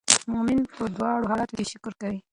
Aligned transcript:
مؤمن 0.31 0.59
په 0.75 0.83
دواړو 0.95 1.29
حالاتو 1.31 1.57
کې 1.57 1.69
شکر 1.71 1.93
کوي. 2.01 2.19